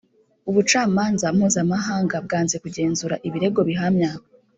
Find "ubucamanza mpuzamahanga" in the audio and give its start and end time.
0.49-2.15